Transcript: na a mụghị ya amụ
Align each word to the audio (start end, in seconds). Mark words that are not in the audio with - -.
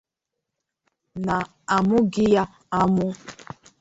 na 1.25 1.35
a 1.73 1.75
mụghị 1.87 2.25
ya 2.35 2.43
amụ 2.79 3.05